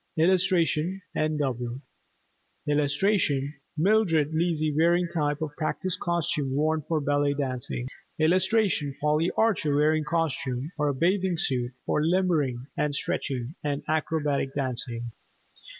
[0.17, 1.79] [Illustration: NW]
[2.67, 9.75] [Illustration: MILDRED LEISY WEARING TYPE OF PRACTICE COSTUME WORN FOR BALLET DANCING.] [Illustration: POLLY ARCHER
[9.75, 15.11] WEARING COSTUME (BATHING SUIT) FOR LIMBERING AND STRETCHING, AND ACROBATIC DANCING.